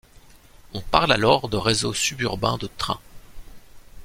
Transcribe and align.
On 0.73 0.81
parle 0.81 1.11
alors 1.11 1.47
de 1.47 1.57
réseau 1.57 1.93
sub-urbain 1.93 2.57
de 2.57 2.67
train. 2.75 2.99